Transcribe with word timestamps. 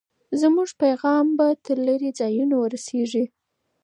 زموږ 0.41 0.69
پیغام 0.81 1.25
به 1.37 1.47
تر 1.65 1.77
لرې 1.87 2.09
ځایونو 2.19 2.55
ورسېږي. 2.59 3.25